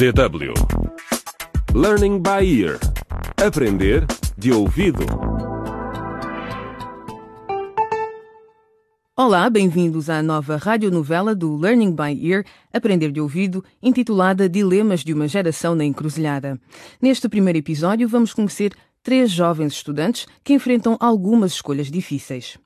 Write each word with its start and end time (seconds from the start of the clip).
DW 0.00 0.54
Learning 1.74 2.22
by 2.22 2.42
Ear 2.42 2.78
Aprender 3.36 4.06
de 4.38 4.50
ouvido. 4.50 5.04
Olá, 9.14 9.50
bem-vindos 9.50 10.08
à 10.08 10.22
nova 10.22 10.56
radionovela 10.56 11.34
do 11.34 11.54
Learning 11.54 11.94
by 11.94 12.18
Ear, 12.26 12.46
Aprender 12.72 13.12
de 13.12 13.20
Ouvido, 13.20 13.62
intitulada 13.82 14.48
Dilemas 14.48 15.04
de 15.04 15.12
uma 15.12 15.28
Geração 15.28 15.74
na 15.74 15.84
Encruzilhada. 15.84 16.58
Neste 16.98 17.28
primeiro 17.28 17.58
episódio, 17.58 18.08
vamos 18.08 18.32
conhecer 18.32 18.72
três 19.02 19.30
jovens 19.30 19.74
estudantes 19.74 20.26
que 20.42 20.54
enfrentam 20.54 20.96
algumas 20.98 21.52
escolhas 21.52 21.90
difíceis. 21.90 22.56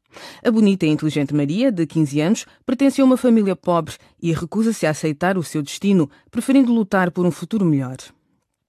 A 0.45 0.51
bonita 0.51 0.87
e 0.87 0.89
inteligente 0.89 1.35
Maria, 1.35 1.71
de 1.71 1.87
15 1.87 2.21
anos, 2.21 2.47
pertence 2.65 3.01
a 3.01 3.05
uma 3.05 3.17
família 3.17 3.57
pobre 3.57 3.95
e 4.21 4.33
recusa-se 4.33 4.87
a 4.87 4.91
aceitar 4.91 5.37
o 5.39 5.43
seu 5.43 5.63
destino, 5.63 6.11
preferindo 6.31 6.73
lutar 6.73 7.11
por 7.11 7.27
um 7.27 7.31
futuro 7.31 7.65
melhor. 7.65 7.97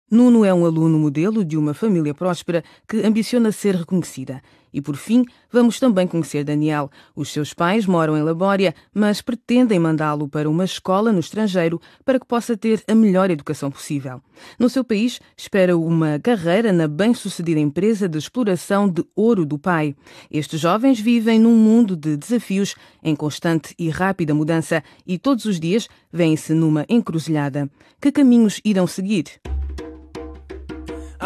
Nuno 0.09 0.45
é 0.45 0.54
um 0.54 0.66
aluno 0.66 1.00
modelo 1.00 1.44
de 1.44 1.58
uma 1.58 1.73
família 1.73 2.13
próspera 2.13 2.63
que 2.88 2.98
ambiciona 2.98 3.52
ser 3.52 3.76
reconhecida. 3.76 4.40
E 4.72 4.80
por 4.80 4.96
fim, 4.98 5.26
vamos 5.52 5.80
também 5.80 6.05
conhecer 6.05 6.44
Daniel. 6.44 6.91
Os 7.16 7.30
seus 7.30 7.55
pais 7.55 7.88
moram 7.88 8.16
em 8.16 8.22
Labória, 8.22 8.76
mas 8.94 9.20
pretendem 9.20 9.80
mandá-lo 9.80 10.27
para 10.27 10.48
uma 10.48 10.63
escola 10.63 11.12
no 11.12 11.20
estrangeiro 11.20 11.82
para 12.04 12.20
que 12.20 12.26
possa 12.27 12.55
ter 12.55 12.84
a 12.88 12.94
melhor 12.94 13.32
educação 13.32 13.72
possível. 13.72 14.22
No 14.60 14.70
seu 14.70 14.84
país, 14.84 15.20
espera 15.36 15.76
uma 15.76 16.20
carreira 16.20 16.72
na 16.72 16.88
bem-sucedida 16.88 17.60
empresa 17.60 18.08
de 18.08 18.20
exploração 18.20 18.88
de 18.88 19.04
ouro 19.16 19.44
do 19.44 19.58
pai. 19.58 19.96
Estes 20.30 20.60
jovens 20.60 20.99
vivem 20.99 21.40
num 21.40 21.55
mundo 21.55 21.96
de 21.96 22.16
desafios 22.16 22.76
em 23.02 23.16
constante 23.16 23.74
e 23.80 23.90
rápida 23.90 24.35
mudança 24.35 24.84
e 25.08 25.18
todos 25.18 25.46
os 25.46 25.60
dias 25.60 25.88
vêm-se 26.13 26.54
numa 26.54 26.85
encruzilhada. 26.88 27.68
Que 27.99 28.12
caminhos 28.12 28.62
irão 28.63 28.85
seguir? 28.85 29.41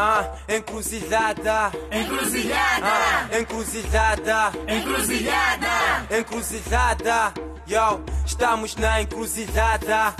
Ah, 0.02 0.34
encruzilhada. 0.48 1.74
Encruzilhada! 1.92 2.86
Ah, 2.86 3.38
encruzilhada. 3.38 4.52
Encruzilhada! 4.66 6.18
Encruzilhada. 6.18 7.34
Yo, 7.68 8.00
estamos 8.26 8.78
na 8.78 9.02
encruzilhada. 9.02 10.16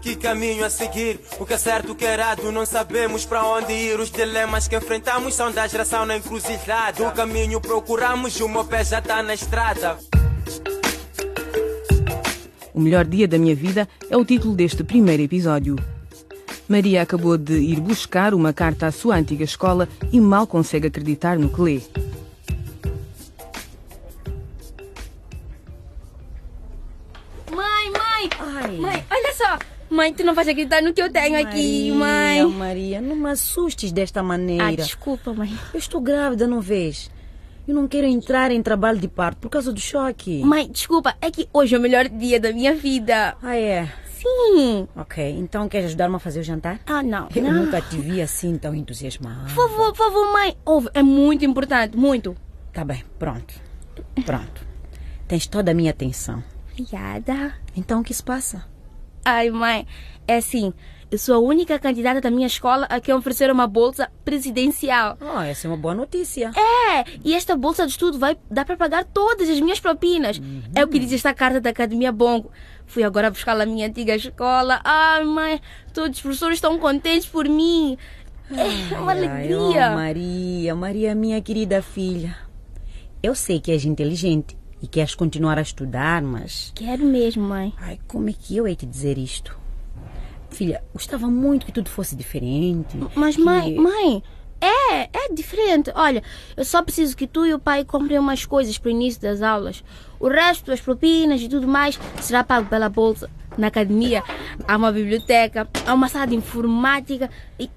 Que 0.00 0.14
caminho 0.14 0.64
a 0.64 0.70
seguir? 0.70 1.18
O 1.40 1.44
que 1.44 1.54
é 1.54 1.58
certo, 1.58 1.90
o 1.90 1.94
que 1.96 2.06
é 2.06 2.12
errado? 2.12 2.52
Não 2.52 2.64
sabemos 2.64 3.26
para 3.26 3.44
onde 3.44 3.72
ir. 3.72 3.98
Os 3.98 4.08
dilemas 4.08 4.68
que 4.68 4.76
enfrentamos 4.76 5.34
são 5.34 5.50
da 5.50 5.66
geração 5.66 6.06
na 6.06 6.16
encruzilhada. 6.16 7.02
O 7.02 7.10
caminho 7.10 7.60
procuramos, 7.60 8.38
o 8.38 8.48
meu 8.48 8.64
pé 8.64 8.84
já 8.84 9.00
está 9.00 9.20
na 9.20 9.34
estrada. 9.34 9.98
O 12.72 12.80
melhor 12.80 13.04
dia 13.04 13.26
da 13.26 13.36
minha 13.36 13.56
vida 13.56 13.88
é 14.08 14.16
o 14.16 14.24
título 14.24 14.54
deste 14.54 14.84
primeiro 14.84 15.24
episódio. 15.24 15.74
Maria 16.68 17.02
acabou 17.02 17.36
de 17.36 17.58
ir 17.58 17.80
buscar 17.80 18.32
uma 18.32 18.52
carta 18.52 18.86
à 18.86 18.92
sua 18.92 19.16
antiga 19.16 19.44
escola 19.44 19.88
e 20.10 20.20
mal 20.20 20.46
consegue 20.46 20.86
acreditar 20.86 21.38
no 21.38 21.50
que 21.50 21.60
lê. 21.60 21.80
Mãe, 27.50 27.90
mãe! 27.90 28.30
Ai. 28.38 28.76
Mãe, 28.78 29.04
olha 29.10 29.34
só! 29.34 29.58
Mãe, 29.90 30.12
tu 30.12 30.24
não 30.24 30.34
vais 30.34 30.48
acreditar 30.48 30.82
no 30.82 30.94
que 30.94 31.02
eu 31.02 31.12
tenho 31.12 31.38
aqui, 31.38 31.92
Maria, 31.92 32.48
mãe! 32.48 32.52
Maria, 32.52 33.00
não 33.00 33.14
me 33.14 33.30
assustes 33.30 33.92
desta 33.92 34.22
maneira. 34.22 34.64
Ah, 34.64 34.74
desculpa, 34.74 35.32
mãe. 35.32 35.56
Eu 35.72 35.78
estou 35.78 36.00
grávida, 36.00 36.46
não 36.46 36.60
vês? 36.60 37.10
Eu 37.68 37.74
não 37.74 37.86
quero 37.86 38.06
entrar 38.06 38.50
em 38.50 38.62
trabalho 38.62 38.98
de 38.98 39.08
parto 39.08 39.38
por 39.38 39.48
causa 39.48 39.72
do 39.72 39.80
choque. 39.80 40.42
Mãe, 40.42 40.68
desculpa, 40.70 41.14
é 41.20 41.30
que 41.30 41.48
hoje 41.52 41.74
é 41.74 41.78
o 41.78 41.80
melhor 41.80 42.08
dia 42.08 42.40
da 42.40 42.52
minha 42.52 42.74
vida. 42.74 43.36
Ah, 43.42 43.56
é? 43.56 43.88
Sim! 44.24 44.88
Ok, 44.96 45.36
então 45.38 45.68
queres 45.68 45.88
ajudar-me 45.88 46.16
a 46.16 46.18
fazer 46.18 46.40
o 46.40 46.42
jantar? 46.42 46.80
Ah, 46.86 47.02
não. 47.02 47.28
Eu 47.34 47.42
não. 47.42 47.52
nunca 47.64 47.82
te 47.82 47.98
vi 47.98 48.22
assim 48.22 48.56
tão 48.56 48.74
entusiasmada. 48.74 49.42
Por 49.42 49.50
favor, 49.50 49.92
por 49.92 49.96
favor, 49.96 50.32
mãe. 50.32 50.56
Ouve, 50.64 50.88
é 50.94 51.02
muito 51.02 51.44
importante, 51.44 51.94
muito. 51.94 52.34
Tá 52.72 52.84
bem, 52.84 53.04
pronto. 53.18 53.54
Pronto. 54.24 54.66
Tens 55.28 55.46
toda 55.46 55.72
a 55.72 55.74
minha 55.74 55.90
atenção. 55.90 56.42
Obrigada. 56.72 57.54
Então 57.76 58.00
o 58.00 58.04
que 58.04 58.14
se 58.14 58.22
passa? 58.22 58.64
Ai, 59.24 59.50
mãe, 59.50 59.86
é 60.26 60.36
assim. 60.38 60.72
Eu 61.14 61.18
sou 61.18 61.36
a 61.36 61.38
única 61.38 61.78
candidata 61.78 62.20
da 62.20 62.28
minha 62.28 62.48
escola 62.48 62.86
a 62.90 62.98
quem 62.98 63.14
ofereceram 63.14 63.54
uma 63.54 63.68
bolsa 63.68 64.10
presidencial. 64.24 65.16
Oh, 65.20 65.40
essa 65.42 65.68
é 65.68 65.70
uma 65.70 65.76
boa 65.76 65.94
notícia. 65.94 66.50
É, 66.56 67.04
e 67.24 67.34
esta 67.34 67.54
bolsa 67.54 67.86
de 67.86 67.92
estudo 67.92 68.18
vai 68.18 68.36
dar 68.50 68.64
para 68.64 68.76
pagar 68.76 69.04
todas 69.04 69.48
as 69.48 69.60
minhas 69.60 69.78
propinas. 69.78 70.42
É 70.74 70.82
o 70.82 70.88
que 70.88 70.98
diz 70.98 71.12
esta 71.12 71.32
carta 71.32 71.60
da 71.60 71.70
Academia 71.70 72.10
Bongo. 72.10 72.50
Fui 72.84 73.04
agora 73.04 73.30
buscá-la 73.30 73.64
na 73.64 73.72
minha 73.72 73.86
antiga 73.86 74.16
escola. 74.16 74.80
Ai, 74.82 75.22
mãe, 75.22 75.60
todos 75.92 76.16
os 76.16 76.20
professores 76.20 76.56
estão 76.56 76.80
contentes 76.80 77.28
por 77.28 77.48
mim. 77.48 77.96
É 78.50 78.98
uma 78.98 79.12
Ai, 79.12 79.18
alegria. 79.18 79.90
oh, 79.92 79.94
Maria, 79.94 80.74
Maria, 80.74 81.14
minha 81.14 81.40
querida 81.40 81.80
filha. 81.80 82.36
Eu 83.22 83.36
sei 83.36 83.60
que 83.60 83.70
és 83.70 83.84
inteligente 83.84 84.58
e 84.82 84.88
queres 84.88 85.14
continuar 85.14 85.60
a 85.60 85.62
estudar, 85.62 86.20
mas 86.22 86.72
Quero 86.74 87.04
mesmo, 87.04 87.44
mãe. 87.44 87.72
Ai, 87.76 88.00
como 88.08 88.28
é 88.28 88.32
que 88.32 88.56
eu 88.56 88.66
hei 88.66 88.74
te 88.74 88.84
dizer 88.84 89.16
isto? 89.16 89.62
Filha, 90.54 90.82
gostava 90.92 91.26
muito 91.28 91.66
que 91.66 91.72
tudo 91.72 91.88
fosse 91.90 92.14
diferente. 92.16 92.96
Mas, 93.14 93.36
que- 93.36 93.42
mãe, 93.42 93.74
mãe, 93.74 94.22
é, 94.60 95.02
é 95.12 95.32
diferente. 95.32 95.90
Olha, 95.94 96.22
eu 96.56 96.64
só 96.64 96.82
preciso 96.82 97.16
que 97.16 97.26
tu 97.26 97.44
e 97.44 97.52
o 97.52 97.58
pai 97.58 97.84
comprem 97.84 98.18
umas 98.18 98.46
coisas 98.46 98.78
para 98.78 98.88
o 98.88 98.92
início 98.92 99.20
das 99.20 99.42
aulas. 99.42 99.82
O 100.18 100.28
resto, 100.28 100.72
as 100.72 100.80
propinas 100.80 101.40
e 101.42 101.48
tudo 101.48 101.66
mais, 101.68 101.98
será 102.20 102.42
pago 102.44 102.68
pela 102.68 102.88
bolsa. 102.88 103.28
Na 103.58 103.66
academia 103.68 104.22
há 104.66 104.76
uma 104.76 104.90
biblioteca, 104.90 105.68
há 105.86 105.94
uma 105.94 106.08
sala 106.08 106.26
de 106.26 106.34
informática 106.34 107.30
e... 107.58 107.68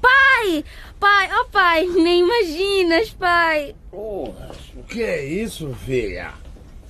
Pai! 0.00 0.64
Pai, 1.00 1.28
oh 1.40 1.44
pai, 1.46 1.86
nem 1.94 2.20
imaginas, 2.20 3.10
pai. 3.10 3.74
Porras, 3.90 4.56
o 4.76 4.82
que 4.84 5.02
é 5.02 5.24
isso, 5.24 5.72
filha? 5.84 6.32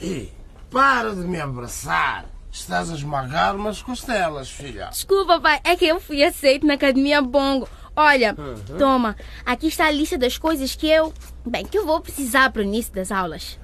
Ih, 0.01 0.29
para 0.71 1.15
de 1.15 1.23
me 1.27 1.41
abraçar. 1.41 2.27
Estás 2.55 2.89
a 2.89 2.95
esmagar 2.95 3.57
umas 3.57 3.83
costelas, 3.83 4.49
filha. 4.49 4.87
Desculpa, 4.87 5.41
pai, 5.41 5.59
é 5.65 5.75
que 5.75 5.87
eu 5.87 5.99
fui 5.99 6.23
aceito 6.23 6.65
na 6.65 6.75
Academia 6.75 7.21
Bongo. 7.21 7.69
Olha, 7.97 8.35
toma, 8.79 9.17
aqui 9.45 9.67
está 9.67 9.87
a 9.87 9.91
lista 9.91 10.17
das 10.17 10.39
coisas 10.39 10.73
que 10.77 10.89
eu... 10.89 11.13
Bem, 11.45 11.67
que 11.67 11.77
eu 11.77 11.85
vou 11.85 12.01
precisar 12.01 12.53
para 12.53 12.61
o 12.63 12.65
início 12.65 12.95
das 12.95 13.11
aulas. 13.11 13.59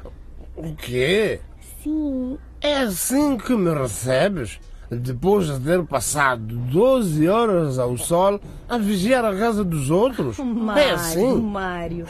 O 0.57 0.75
quê? 0.75 1.41
Sim, 1.85 2.37
É 2.61 2.79
assim 2.79 3.39
que 3.39 3.55
me 3.55 3.73
recebes? 3.73 4.59
Depois 4.91 5.47
de 5.47 5.61
ter 5.61 5.85
passado 5.85 6.43
12 6.57 7.29
horas 7.29 7.79
ao 7.79 7.97
sol 7.97 8.41
a 8.69 8.77
vigiar 8.77 9.25
a 9.25 9.37
casa 9.37 9.63
dos 9.63 9.89
outros? 9.89 10.37
Mário, 10.39 10.83
É 10.83 10.91
assim? 10.91 11.41
Mário. 11.41 12.07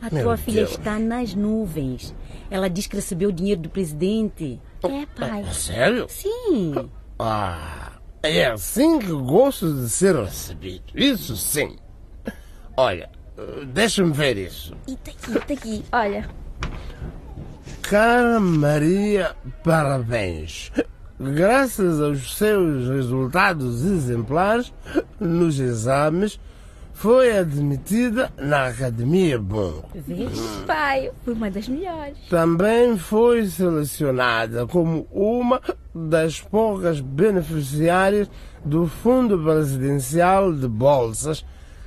A 0.00 0.08
Meu 0.14 0.22
tua 0.22 0.36
filha 0.36 0.64
Deus. 0.64 0.78
está 0.78 0.96
nas 0.96 1.34
nuvens. 1.34 2.14
Ela 2.50 2.68
diz 2.68 2.86
que 2.86 2.96
recebeu 2.96 3.28
o 3.28 3.32
dinheiro 3.32 3.60
do 3.62 3.68
presidente. 3.68 4.60
é, 4.82 5.06
pai. 5.06 5.42
É 5.48 5.52
sério? 5.52 6.06
Sim. 6.08 6.90
Ah, 7.18 7.92
é 8.22 8.46
assim 8.46 8.98
que 8.98 9.12
gosto 9.12 9.72
de 9.72 9.88
ser 9.88 10.16
recebido. 10.16 10.82
Isso 10.94 11.36
sim. 11.36 11.76
Olha, 12.76 13.10
deixa-me 13.72 14.12
ver 14.12 14.36
isso. 14.36 14.74
E 14.88 14.96
tá 14.96 15.10
aqui, 15.10 15.46
tá 15.46 15.54
aqui, 15.54 15.84
olha. 15.92 16.28
Cara 17.82 18.40
Maria, 18.40 19.34
parabéns. 19.62 20.72
Graças 21.18 22.00
aos 22.00 22.36
seus 22.36 22.88
resultados 22.88 23.84
exemplares 23.84 24.72
nos 25.18 25.58
exames, 25.60 26.40
foi 27.00 27.38
admitida 27.38 28.30
na 28.38 28.66
Academia 28.66 29.38
Bom. 29.38 29.88
Vês? 29.94 30.38
Pai, 30.66 31.10
fui 31.24 31.32
uma 31.32 31.50
das 31.50 31.66
melhores. 31.66 32.18
Também 32.28 32.98
foi 32.98 33.46
selecionada 33.46 34.66
como 34.66 35.08
uma 35.10 35.62
das 35.94 36.42
poucas 36.42 37.00
beneficiárias 37.00 38.30
do 38.62 38.86
Fundo 38.86 39.42
Presidencial 39.42 40.52
de 40.52 40.68
Bolsas, 40.68 41.42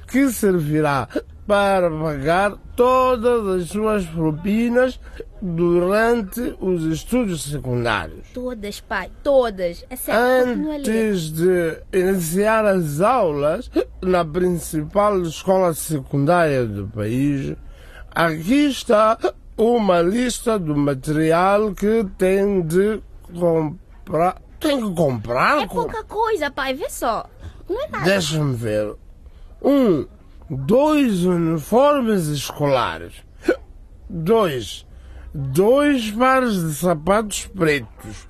que 0.08 0.32
servirá 0.32 1.08
para 1.46 1.90
pagar 1.92 2.54
todas 2.76 3.62
as 3.62 3.70
suas 3.70 4.06
propinas 4.06 5.00
durante 5.42 6.56
os 6.62 6.84
estudos 6.86 7.44
secundários. 7.44 8.28
Todas, 8.34 8.80
pai, 8.80 9.12
todas. 9.22 9.86
É 9.90 9.96
sério, 9.96 10.68
ler. 10.68 10.80
Antes 10.80 11.32
de 11.32 11.78
iniciar 11.92 12.66
as 12.66 13.02
aulas 13.02 13.70
na 14.02 14.24
principal 14.24 15.22
escola 15.22 15.74
secundária 15.74 16.66
do 16.66 16.88
país, 16.88 17.56
aqui 18.16 18.68
está 18.68 19.18
uma 19.58 20.02
lista 20.02 20.58
do 20.58 20.76
material 20.76 21.74
que 21.74 22.06
tem 22.18 22.62
de 22.62 23.02
comprar. 23.38 24.42
Tem 24.60 24.80
que 24.80 24.96
comprar? 24.96 25.64
É 25.64 25.68
pouca 25.68 26.04
coisa, 26.06 26.50
pai, 26.50 26.74
vê 26.74 26.90
só. 26.90 27.30
Não 27.70 27.84
é 27.84 27.88
nada. 27.90 28.06
Deixa-me 28.06 28.56
ver. 28.56 28.96
Um, 29.62 30.06
dois 30.50 31.24
uniformes 31.26 32.28
escolares. 32.28 33.14
Dois, 34.10 34.86
dois 35.34 36.12
pares 36.12 36.56
de 36.62 36.74
sapatos 36.76 37.46
pretos. 37.48 38.28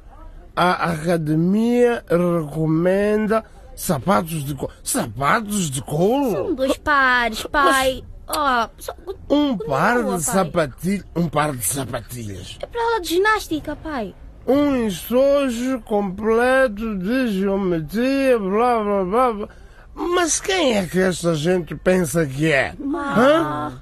A 0.56 0.92
academia 0.92 2.04
recomenda 2.10 3.44
Sapatos 3.76 4.44
de 4.46 4.54
couro. 4.54 4.72
Sapatos 4.84 5.72
de 5.72 5.82
couro? 5.82 6.32
São 6.32 6.54
dois 6.56 6.78
pares, 6.78 7.44
pai. 7.48 8.04
Oh, 8.28 8.70
só- 8.78 8.96
Um 9.28 9.58
par 9.58 9.98
de 9.98 10.10
pai. 10.12 10.20
sapatilhas. 10.20 11.06
Um 11.16 11.28
par 11.28 11.56
de 11.56 11.66
sapatilhas. 11.66 12.58
É 12.62 12.68
para 12.68 12.82
aula 12.84 13.02
de 13.02 13.08
ginástica, 13.10 13.76
pai. 13.76 14.14
Um 14.46 14.86
estojo 14.86 15.82
completo 15.82 16.98
de 17.00 17.40
geometria, 17.40 18.38
blá 18.38 18.84
blá 18.84 19.04
blá. 19.04 19.34
blá. 19.34 19.48
Mas 19.96 20.40
quem 20.40 20.78
é 20.78 20.86
que 20.86 21.00
esta 21.00 21.36
gente 21.36 21.76
pensa 21.76 22.26
que 22.26 22.52
é? 22.52 22.74
Hã? 22.94 23.82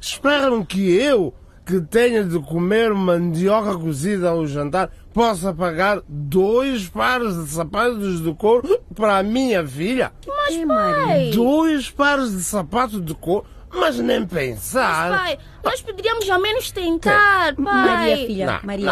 Esperam 0.00 0.64
que 0.64 0.94
eu, 0.96 1.32
que 1.64 1.80
tenha 1.80 2.24
de 2.24 2.38
comer 2.40 2.92
mandioca 2.94 3.76
cozida 3.76 4.30
ao 4.30 4.46
jantar, 4.46 4.90
possa 5.12 5.52
pagar 5.54 6.00
dois 6.08 6.88
pares 6.88 7.34
de 7.44 7.50
sapatos 7.50 8.22
de 8.22 8.34
couro 8.34 8.80
para 8.94 9.18
a 9.18 9.22
minha 9.22 9.66
filha? 9.66 10.12
Mas, 10.26 10.64
Maria. 10.64 11.06
pai. 11.06 11.30
Dois 11.32 11.90
pares 11.90 12.32
de 12.32 12.42
sapatos 12.42 13.04
de 13.04 13.14
couro? 13.14 13.46
Mas 13.72 13.98
nem 13.98 14.24
pensar. 14.24 15.18
Pai, 15.18 15.38
nós 15.62 15.82
poderíamos 15.82 16.28
ao 16.30 16.40
menos 16.40 16.70
tentar, 16.70 17.54
pai. 17.54 17.64
Maria, 17.64 18.26
filha, 18.26 18.46
Não, 18.46 18.60
Maria, 18.62 18.86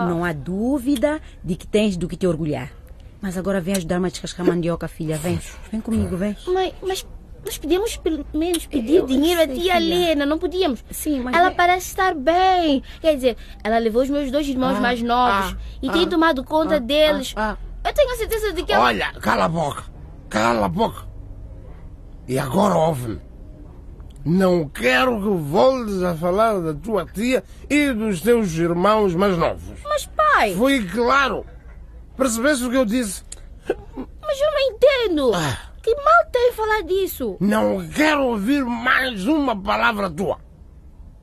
não, 0.00 0.08
não 0.08 0.24
há 0.24 0.32
dúvida 0.32 1.20
de 1.44 1.56
que 1.56 1.66
tens 1.66 1.96
do 1.96 2.08
que 2.08 2.16
te 2.16 2.26
orgulhar. 2.26 2.70
Mas 3.20 3.36
agora 3.36 3.60
vem 3.60 3.74
ajudar-me 3.76 4.06
a 4.06 4.10
descascar 4.10 4.46
mandioca, 4.46 4.88
filha. 4.88 5.16
Vem, 5.18 5.38
vem 5.70 5.80
comigo, 5.80 6.16
vem. 6.16 6.36
Mãe, 6.46 6.74
mas 6.82 7.06
nós 7.44 7.58
podíamos 7.58 7.96
pelo 7.96 8.24
menos 8.32 8.66
pedir 8.66 9.04
dinheiro 9.04 9.42
à 9.42 9.46
sei, 9.46 9.54
tia 9.60 9.74
filha. 9.74 9.94
Helena, 9.94 10.26
não 10.26 10.38
podíamos? 10.38 10.82
Sim, 10.90 11.20
mas 11.20 11.34
Ela 11.34 11.48
é- 11.48 11.54
parece 11.54 11.88
estar 11.88 12.14
bem. 12.14 12.82
Quer 13.00 13.14
dizer, 13.14 13.36
ela 13.62 13.78
levou 13.78 14.02
os 14.02 14.10
meus 14.10 14.30
dois 14.30 14.46
irmãos 14.48 14.76
Ah, 14.76 14.80
mais 14.80 15.02
novos 15.02 15.52
ah, 15.52 15.58
e 15.82 15.90
tem 15.90 16.04
ah, 16.04 16.08
tomado 16.08 16.42
conta 16.44 16.76
ah, 16.76 16.78
deles. 16.80 17.34
ah, 17.36 17.56
Eu 17.84 17.92
tenho 17.94 18.12
a 18.12 18.16
certeza 18.16 18.52
de 18.52 18.62
que 18.62 18.72
ela. 18.72 18.84
Olha, 18.84 19.12
cala 19.20 19.44
a 19.44 19.48
boca. 19.48 19.84
Cala 20.28 20.66
a 20.66 20.68
boca. 20.68 21.08
E 22.28 22.38
agora 22.38 22.74
ouve-me. 22.74 23.20
Não 24.24 24.68
quero 24.68 25.18
que 25.20 25.28
voltes 25.42 26.02
a 26.02 26.14
falar 26.14 26.60
da 26.60 26.74
tua 26.74 27.06
tia 27.06 27.42
e 27.70 27.90
dos 27.92 28.20
teus 28.20 28.52
irmãos 28.52 29.14
mais 29.14 29.36
novos. 29.38 29.78
Mas, 29.82 30.06
pai, 30.06 30.54
Foi 30.54 30.84
claro. 30.84 31.44
Percebeste 32.20 32.64
o 32.66 32.70
que 32.70 32.76
eu 32.76 32.84
disse? 32.84 33.22
mas 33.66 34.40
eu 34.40 34.50
não 34.50 34.60
entendo. 34.60 35.32
Ah. 35.34 35.70
Que 35.82 35.94
mal 35.94 36.26
tem 36.30 36.52
falar 36.52 36.82
disso? 36.82 37.38
Não 37.40 37.88
quero 37.88 38.26
ouvir 38.26 38.62
mais 38.62 39.26
uma 39.26 39.58
palavra 39.58 40.10
tua. 40.10 40.38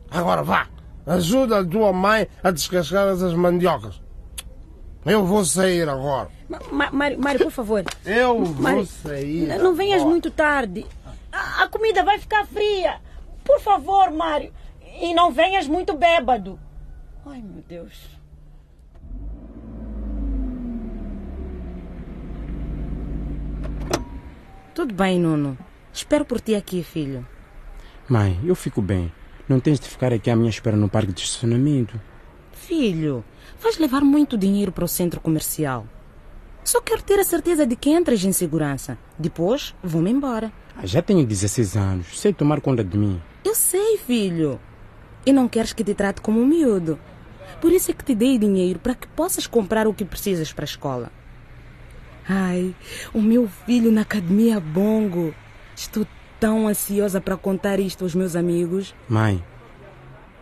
Agora 0.10 0.42
vá. 0.42 0.68
Ajuda 1.06 1.60
a 1.60 1.64
tua 1.66 1.94
mãe 1.94 2.28
a 2.44 2.50
descascar 2.50 3.08
essas 3.10 3.36
mandiocas. 3.36 4.02
Eu 5.06 5.24
vou 5.24 5.46
sair 5.46 5.88
agora. 5.88 6.30
Ma- 6.72 6.90
Mário, 6.92 7.20
Mário, 7.20 7.40
por 7.44 7.52
favor. 7.52 7.84
Eu 8.04 8.44
vou 8.44 8.64
Mário, 8.64 8.86
sair. 8.88 9.48
Não 9.60 9.76
venhas 9.76 9.98
agora. 10.02 10.10
muito 10.10 10.32
tarde. 10.32 10.84
A, 11.32 11.64
a 11.66 11.68
comida 11.70 12.04
vai 12.04 12.18
ficar 12.18 12.44
fria. 12.48 13.00
Por 13.46 13.60
favor, 13.62 14.10
Mário. 14.10 14.52
E 15.00 15.14
não 15.14 15.32
venhas 15.32 15.68
muito 15.68 15.94
bêbado. 15.96 16.60
Ai, 17.24 17.40
meu 17.42 17.64
Deus. 17.68 18.17
Tudo 24.78 24.94
bem, 24.94 25.20
Nuno. 25.20 25.58
Espero 25.92 26.24
por 26.24 26.40
ti 26.40 26.54
aqui, 26.54 26.84
filho. 26.84 27.26
Mãe, 28.08 28.40
eu 28.46 28.54
fico 28.54 28.80
bem. 28.80 29.12
Não 29.50 29.60
tens 29.60 29.80
de 29.80 29.90
ficar 29.90 30.14
aqui 30.14 30.30
à 30.30 30.36
minha 30.36 30.52
espera 30.52 30.78
no 30.78 30.88
parque 30.88 31.12
de 31.12 31.22
estacionamento. 31.22 32.00
Filho, 32.52 33.26
vais 33.60 33.80
levar 33.80 34.02
muito 34.02 34.38
dinheiro 34.38 34.72
para 34.72 34.86
o 34.86 34.88
centro 34.88 35.20
comercial. 35.20 35.88
Só 36.64 36.80
quero 36.80 37.02
ter 37.02 37.20
a 37.20 37.24
certeza 37.24 37.66
de 37.66 37.76
que 37.76 37.90
entras 37.90 38.24
em 38.24 38.32
segurança. 38.32 39.00
Depois, 39.18 39.74
vou-me 39.82 40.12
embora. 40.12 40.54
Ah, 40.76 40.86
Já 40.86 41.02
tenho 41.02 41.26
16 41.26 41.76
anos, 41.76 42.20
sei 42.20 42.32
tomar 42.32 42.62
conta 42.62 42.84
de 42.84 42.96
mim. 43.00 43.20
Eu 43.44 43.56
sei, 43.56 43.98
filho. 43.98 44.60
E 45.26 45.34
não 45.34 45.48
queres 45.48 45.74
que 45.74 45.84
te 45.84 45.96
trate 45.96 46.22
como 46.22 46.40
um 46.40 46.46
miúdo. 46.46 47.00
Por 47.60 47.72
isso 47.72 47.90
é 47.90 47.96
que 47.96 48.06
te 48.06 48.14
dei 48.14 48.38
dinheiro 48.38 48.78
para 48.78 48.94
que 48.94 49.08
possas 49.08 49.48
comprar 49.48 49.88
o 49.88 49.94
que 49.96 50.06
precisas 50.06 50.54
para 50.54 50.66
a 50.66 50.70
escola. 50.72 51.12
Ai, 52.28 52.76
o 53.14 53.22
meu 53.22 53.48
filho 53.48 53.92
na 53.92 54.02
academia 54.02 54.60
Bongo. 54.60 55.34
Estou 55.76 56.06
tão 56.40 56.68
ansiosa 56.68 57.22
para 57.22 57.38
contar 57.38 57.80
isto 57.80 58.04
aos 58.04 58.14
meus 58.14 58.36
amigos. 58.36 58.94
Mãe, 59.08 59.44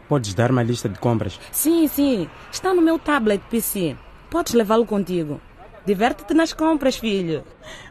podes 0.10 0.34
dar-me 0.34 0.60
a 0.60 0.64
lista 0.64 0.90
de 0.90 0.98
compras? 1.00 1.40
Sim, 1.52 1.88
sim, 1.88 2.30
está 2.52 2.74
no 2.74 2.82
meu 2.82 2.98
tablet 2.98 3.42
PC. 3.50 3.96
Podes 4.30 4.54
levá-lo 4.54 4.86
contigo. 4.86 5.40
Diverte-te 5.86 6.34
nas 6.34 6.52
compras, 6.52 6.98
filho. 6.98 7.44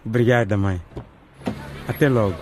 Obrigada, 0.05 0.56
mãe. 0.56 0.82
Até 1.87 2.08
logo. 2.08 2.35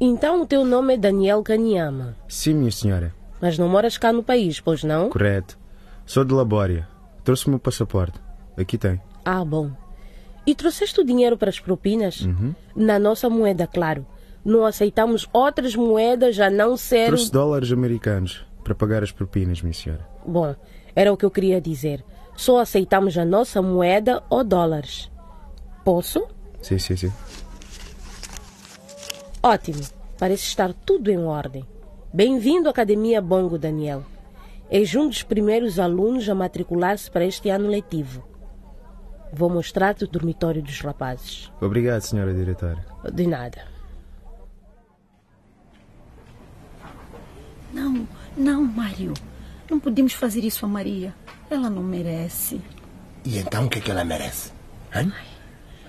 Então 0.00 0.42
o 0.42 0.46
teu 0.46 0.64
nome 0.64 0.94
é 0.94 0.96
Daniel 0.96 1.42
Kanyama, 1.42 2.16
Sim, 2.28 2.54
minha 2.54 2.70
senhora. 2.70 3.14
Mas 3.44 3.58
não 3.58 3.68
moras 3.68 3.98
cá 3.98 4.10
no 4.10 4.22
país, 4.22 4.58
pois 4.58 4.82
não? 4.82 5.10
Correto. 5.10 5.58
Sou 6.06 6.24
de 6.24 6.32
Labória. 6.32 6.88
Trouxe 7.22 7.46
o 7.46 7.50
meu 7.50 7.58
passaporte. 7.58 8.18
Aqui 8.56 8.78
tem. 8.78 8.98
Ah, 9.22 9.44
bom. 9.44 9.70
E 10.46 10.54
trouxeste 10.54 10.98
o 10.98 11.04
dinheiro 11.04 11.36
para 11.36 11.50
as 11.50 11.60
propinas? 11.60 12.22
Uhum. 12.22 12.54
Na 12.74 12.98
nossa 12.98 13.28
moeda, 13.28 13.66
claro. 13.66 14.06
Não 14.42 14.64
aceitamos 14.64 15.28
outras 15.30 15.76
moedas 15.76 16.40
a 16.40 16.48
não 16.48 16.74
ser. 16.74 17.08
Trouxe 17.08 17.30
dólares 17.30 17.70
americanos 17.70 18.46
para 18.62 18.74
pagar 18.74 19.02
as 19.02 19.12
propinas, 19.12 19.60
minha 19.60 19.74
senhora. 19.74 20.08
Bom, 20.26 20.56
era 20.96 21.12
o 21.12 21.16
que 21.18 21.26
eu 21.26 21.30
queria 21.30 21.60
dizer. 21.60 22.02
Só 22.34 22.60
aceitamos 22.60 23.18
a 23.18 23.26
nossa 23.26 23.60
moeda 23.60 24.22
ou 24.30 24.42
dólares. 24.42 25.10
Posso? 25.84 26.26
Sim, 26.62 26.78
sim, 26.78 26.96
sim. 26.96 27.12
Ótimo. 29.42 29.82
Parece 30.18 30.44
estar 30.44 30.72
tudo 30.72 31.10
em 31.10 31.18
ordem. 31.18 31.62
Bem-vindo 32.14 32.68
à 32.68 32.70
Academia 32.70 33.20
Bongo, 33.20 33.58
Daniel. 33.58 34.04
És 34.70 34.94
um 34.94 35.08
dos 35.08 35.24
primeiros 35.24 35.80
alunos 35.80 36.28
a 36.28 36.34
matricular-se 36.36 37.10
para 37.10 37.24
este 37.24 37.50
ano 37.50 37.66
letivo. 37.66 38.22
Vou 39.32 39.50
mostrar-te 39.50 40.04
o 40.04 40.06
dormitório 40.06 40.62
dos 40.62 40.80
rapazes. 40.80 41.50
Obrigado, 41.60 42.02
senhora 42.02 42.32
diretora. 42.32 42.86
De 43.12 43.26
nada. 43.26 43.66
Não, 47.72 48.06
não, 48.36 48.62
Mário. 48.62 49.12
Não 49.68 49.80
podemos 49.80 50.12
fazer 50.12 50.44
isso 50.44 50.64
a 50.64 50.68
Maria. 50.68 51.12
Ela 51.50 51.68
não 51.68 51.82
merece. 51.82 52.60
E 53.24 53.38
então 53.38 53.66
o 53.66 53.68
que, 53.68 53.80
é 53.80 53.82
que 53.82 53.90
ela 53.90 54.04
merece? 54.04 54.52
Hã? 54.94 55.12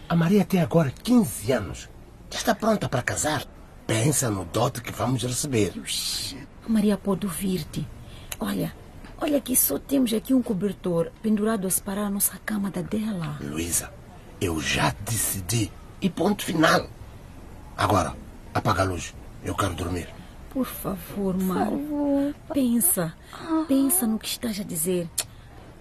A 0.09 0.15
Maria 0.15 0.43
tem 0.43 0.59
agora 0.59 0.89
15 1.03 1.51
anos. 1.51 1.87
Já 2.31 2.39
está 2.39 2.55
pronta 2.55 2.89
para 2.89 3.03
casar. 3.03 3.45
Pensa 3.87 4.29
no 4.29 4.45
dote 4.45 4.81
que 4.81 4.91
vamos 4.91 5.23
receber. 5.23 5.73
Maria 6.67 6.97
pode 6.97 7.25
ouvir-te. 7.25 7.87
Olha, 8.39 8.73
olha 9.21 9.39
que 9.39 9.55
só 9.55 9.77
temos 9.77 10.11
aqui 10.13 10.33
um 10.33 10.41
cobertor 10.41 11.11
pendurado 11.21 11.67
a 11.67 11.69
separar 11.69 12.05
a 12.05 12.09
nossa 12.09 12.37
cama 12.43 12.71
da 12.71 12.81
dela. 12.81 13.37
Luísa, 13.41 13.91
eu 14.41 14.59
já 14.59 14.93
decidi. 15.05 15.71
E 16.01 16.09
ponto 16.09 16.43
final. 16.43 16.89
Agora, 17.77 18.15
apaga 18.53 18.81
a 18.81 18.85
luz. 18.85 19.13
Eu 19.43 19.55
quero 19.55 19.75
dormir. 19.75 20.09
Por 20.49 20.65
favor, 20.65 21.37
Mário. 21.37 22.33
Pensa. 22.53 23.13
Pensa 23.67 24.07
no 24.07 24.17
que 24.17 24.27
estás 24.27 24.59
a 24.59 24.63
dizer. 24.63 25.07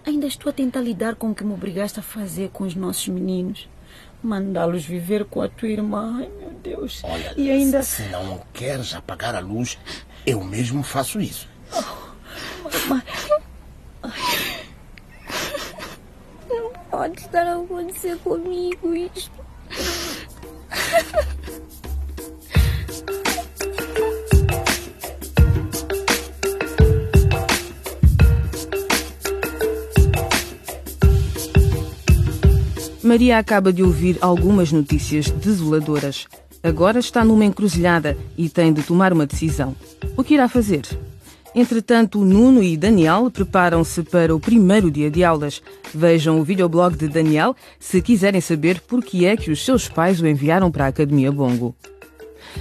Ainda 0.05 0.27
estou 0.27 0.51
a 0.51 0.53
tentar 0.53 0.81
lidar 0.81 1.15
com 1.15 1.31
o 1.31 1.35
que 1.35 1.43
me 1.43 1.53
obrigaste 1.53 1.99
a 1.99 2.03
fazer 2.03 2.49
com 2.49 2.63
os 2.63 2.75
nossos 2.75 3.07
meninos. 3.07 3.67
Mandá-los 4.25 4.83
viver 4.83 5.25
com 5.25 5.39
a 5.43 5.47
tua 5.47 5.69
irmã. 5.69 6.17
Ai, 6.17 6.29
meu 6.39 6.49
Deus. 6.49 7.01
Olha, 7.03 7.31
e 7.37 7.51
ainda. 7.51 7.83
se 7.83 8.01
não 8.07 8.41
queres 8.51 8.95
apagar 8.95 9.35
a 9.35 9.39
luz, 9.39 9.77
eu 10.25 10.43
mesmo 10.43 10.81
faço 10.81 11.21
isso. 11.21 11.47
Pode 16.89 17.19
estar 17.19 17.45
a 17.45 17.55
acontecer 17.55 18.17
comigo 18.17 18.95
isto. 18.95 19.45
Maria 33.15 33.37
acaba 33.37 33.71
de 33.71 33.81
ouvir 33.81 34.17
algumas 34.19 34.73
notícias 34.73 35.31
desoladoras. 35.31 36.27
Agora 36.61 36.99
está 36.99 37.23
numa 37.23 37.45
encruzilhada 37.45 38.17
e 38.37 38.49
tem 38.49 38.73
de 38.73 38.83
tomar 38.83 39.13
uma 39.13 39.25
decisão. 39.25 39.73
O 40.17 40.23
que 40.23 40.33
irá 40.33 40.49
fazer? 40.49 40.85
Entretanto, 41.55 42.25
Nuno 42.25 42.61
e 42.61 42.75
Daniel 42.75 43.31
preparam-se 43.31 44.03
para 44.03 44.35
o 44.35 44.39
primeiro 44.39 44.91
dia 44.91 45.09
de 45.09 45.23
aulas. 45.23 45.61
Vejam 45.93 46.41
o 46.41 46.43
videoblog 46.43 46.97
de 46.97 47.07
Daniel 47.07 47.55
se 47.79 48.01
quiserem 48.01 48.41
saber 48.41 48.81
por 48.81 49.01
que 49.01 49.25
é 49.25 49.37
que 49.37 49.49
os 49.49 49.63
seus 49.63 49.87
pais 49.87 50.19
o 50.19 50.27
enviaram 50.27 50.69
para 50.69 50.83
a 50.83 50.89
Academia 50.89 51.31
Bongo. 51.31 51.73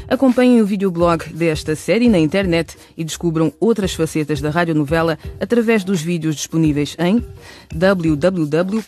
Acompanhem 0.09 0.61
o 0.61 0.67
videoblog 0.67 1.25
desta 1.33 1.75
série 1.75 2.09
na 2.09 2.19
internet 2.19 2.77
e 2.97 3.05
descubram 3.05 3.53
outras 3.59 3.95
facetas 3.95 4.41
da 4.41 4.51
radionovela 4.51 5.19
através 5.41 5.85
dos 5.85 6.01
vídeos 6.01 6.37
disponíveis 6.37 6.97
em 6.99 7.25
www.dw.de 7.75 8.85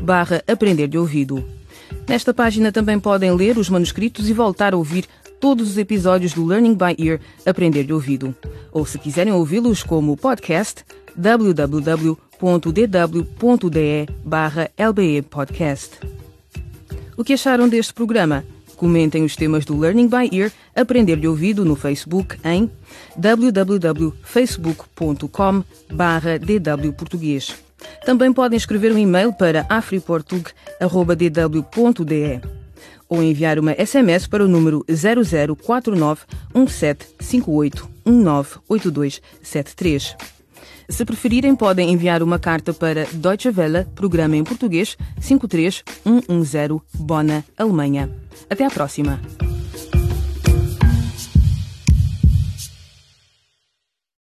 barra 0.00 0.42
Aprender 0.46 0.88
de 0.88 0.98
Ouvido. 0.98 1.44
Nesta 2.08 2.34
página 2.34 2.72
também 2.72 2.98
podem 2.98 3.30
ler 3.34 3.58
os 3.58 3.68
manuscritos 3.68 4.28
e 4.28 4.32
voltar 4.32 4.74
a 4.74 4.76
ouvir 4.76 5.06
todos 5.40 5.70
os 5.70 5.78
episódios 5.78 6.32
do 6.32 6.46
Learning 6.46 6.74
by 6.74 6.94
Ear 6.98 7.20
Aprender 7.44 7.84
de 7.84 7.92
Ouvido. 7.92 8.34
Ou 8.70 8.86
se 8.86 8.98
quiserem 8.98 9.32
ouvi-los 9.32 9.82
como 9.82 10.16
podcast, 10.16 10.84
www.dw.de 11.16 12.06
barra 14.24 14.70
LBE 14.78 15.22
Podcast. 15.22 15.98
O 17.16 17.24
que 17.24 17.34
acharam 17.34 17.68
deste 17.68 17.92
programa? 17.92 18.44
Comentem 18.82 19.22
os 19.22 19.36
temas 19.36 19.64
do 19.64 19.78
Learning 19.78 20.08
by 20.08 20.28
Ear 20.36 20.50
Aprender 20.74 21.14
de 21.14 21.28
Ouvido 21.28 21.64
no 21.64 21.76
Facebook 21.76 22.36
em 22.44 22.68
www.facebook.com 23.16 25.62
barra 25.92 26.36
DW 26.36 26.92
Português. 26.92 27.54
Também 28.04 28.32
podem 28.32 28.56
escrever 28.56 28.90
um 28.90 28.98
e-mail 28.98 29.32
para 29.32 29.64
afriportug.dw.de 29.68 32.40
ou 33.08 33.22
enviar 33.22 33.60
uma 33.60 33.72
SMS 33.74 34.26
para 34.26 34.44
o 34.44 34.48
número 34.48 34.84
0049 34.88 36.22
1758 36.52 37.88
198273. 38.04 40.16
Se 40.92 41.06
preferirem, 41.06 41.56
podem 41.56 41.90
enviar 41.90 42.22
uma 42.22 42.38
carta 42.38 42.74
para 42.74 43.06
Deutsche 43.14 43.48
Welle, 43.48 43.86
programa 43.94 44.36
em 44.36 44.44
português 44.44 44.96
53110, 45.20 46.82
Bona, 46.94 47.42
Alemanha. 47.56 48.10
Até 48.50 48.66
à 48.66 48.70
próxima! 48.70 49.18